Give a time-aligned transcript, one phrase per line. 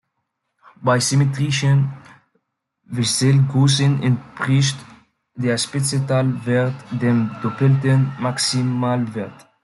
[0.81, 1.93] Bei symmetrischen
[2.85, 4.75] Wechselgrößen entspricht
[5.35, 9.47] der Spitze-Tal-Wert dem doppelten Maximalwert.